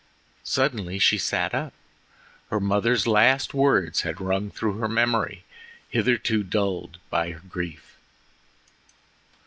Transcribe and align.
Suddenly 0.47 0.97
she 0.97 1.19
sat 1.19 1.53
up. 1.53 1.73
Her 2.49 2.59
mother's 2.59 3.05
last 3.05 3.53
words 3.53 4.01
had 4.01 4.19
rung 4.19 4.49
through 4.49 4.79
her 4.79 4.87
memory 4.87 5.43
hitherto 5.89 6.41
dulled 6.41 6.97
by 7.11 7.33
grief. 7.33 7.97